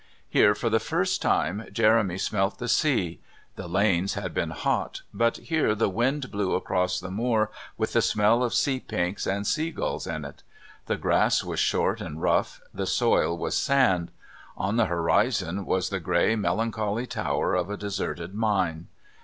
Here, 0.27 0.55
for 0.55 0.71
the 0.71 0.79
first 0.79 1.21
time, 1.21 1.63
Jeremy 1.71 2.17
smelt 2.17 2.57
the 2.57 2.67
sea; 2.67 3.21
the 3.55 3.67
lanes 3.67 4.15
had 4.15 4.33
been 4.33 4.49
hot, 4.49 5.03
but 5.13 5.37
here 5.37 5.75
the 5.75 5.89
wind 5.89 6.31
blew 6.31 6.55
across 6.55 6.99
the 6.99 7.11
moor, 7.11 7.51
with 7.77 7.93
the 7.93 8.01
smell 8.01 8.41
of 8.41 8.51
sea 8.55 8.79
pinks 8.79 9.27
and 9.27 9.45
sea 9.45 9.69
gulls 9.69 10.07
in 10.07 10.25
it. 10.25 10.41
The 10.87 10.97
grass 10.97 11.43
was 11.43 11.59
short 11.59 12.01
and 12.01 12.19
rough; 12.19 12.61
the 12.73 12.87
soil 12.87 13.37
was 13.37 13.55
sand. 13.55 14.09
On 14.57 14.75
the 14.75 14.85
horizon 14.85 15.67
was 15.67 15.89
the 15.91 15.99
grey, 15.99 16.35
melancholy 16.35 17.05
tower 17.05 17.53
of 17.53 17.69
a 17.69 17.77
deserted 17.77 18.33
mine. 18.33 18.87